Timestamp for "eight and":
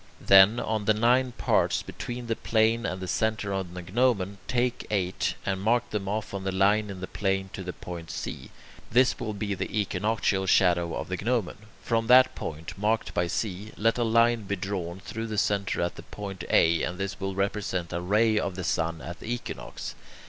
4.89-5.61